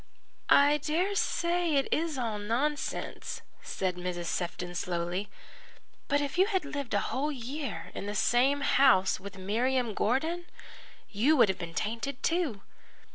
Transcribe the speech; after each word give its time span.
"I 0.49 0.77
dare 0.79 1.13
say 1.13 1.75
it 1.75 1.87
is 1.93 2.17
all 2.17 2.39
nonsense," 2.39 3.43
said 3.61 3.97
Mrs. 3.97 4.25
Sefton 4.25 4.73
slowly, 4.73 5.29
"but 6.07 6.21
if 6.21 6.39
you 6.39 6.47
had 6.47 6.65
lived 6.65 6.95
a 6.95 6.99
whole 7.13 7.31
year 7.31 7.91
in 7.93 8.07
the 8.07 8.15
same 8.15 8.61
house 8.61 9.19
with 9.19 9.37
Miriam 9.37 9.93
Gordon, 9.93 10.45
you 11.11 11.37
would 11.37 11.49
have 11.49 11.59
been 11.59 11.75
tainted 11.75 12.23
too. 12.23 12.63